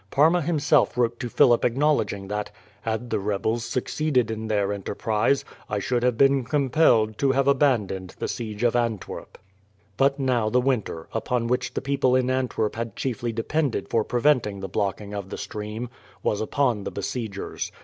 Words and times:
Parma 0.09 0.41
himself 0.41 0.97
wrote 0.97 1.19
to 1.19 1.29
Philip 1.29 1.63
acknowledging 1.63 2.27
that 2.27 2.49
"Had 2.81 3.11
the 3.11 3.19
rebels 3.19 3.63
succeeded 3.63 4.31
in 4.31 4.47
their 4.47 4.73
enterprise, 4.73 5.45
I 5.69 5.77
should 5.77 6.01
have 6.01 6.17
been 6.17 6.43
compelled 6.43 7.19
to 7.19 7.33
have 7.33 7.47
abandoned 7.47 8.15
the 8.17 8.27
siege 8.27 8.63
of 8.63 8.75
Antwerp." 8.75 9.37
But 9.97 10.17
now 10.19 10.49
the 10.49 10.59
winter, 10.59 11.07
upon 11.13 11.45
which 11.45 11.75
the 11.75 11.81
people 11.81 12.15
in 12.15 12.31
Antwerp 12.31 12.75
had 12.75 12.95
chiefly 12.95 13.31
depended 13.31 13.89
for 13.89 14.03
preventing 14.03 14.59
the 14.59 14.67
blocking 14.67 15.13
of 15.13 15.29
the 15.29 15.37
stream, 15.37 15.87
was 16.23 16.41
upon 16.41 16.83
the 16.83 16.89
besiegers. 16.91 17.71